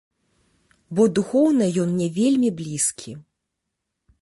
[0.99, 3.11] Бо духоўна ён мне вельмі блізкі.